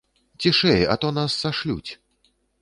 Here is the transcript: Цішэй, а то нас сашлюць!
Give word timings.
Цішэй, 0.45 0.81
а 0.93 0.95
то 1.03 1.11
нас 1.17 1.35
сашлюць! 1.43 1.91